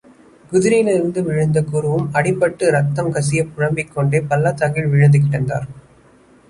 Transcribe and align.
குதிரையிலிருந்து 0.51 1.19
விழுந்த 1.23 1.61
குருவும் 1.61 2.07
அடிபட்டு 2.13 2.63
இரத்தம் 2.67 3.13
கசியப் 3.13 3.53
புலம்பிக்கொண்டே 3.55 4.21
பள்ளத்தாக்கில் 4.27 4.91
விழுந்துகிடந்தார். 4.91 5.69